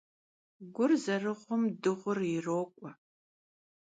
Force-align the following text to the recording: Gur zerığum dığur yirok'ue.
Gur 0.75 0.91
zerığum 1.03 1.63
dığur 1.81 2.17
yirok'ue. 2.29 2.91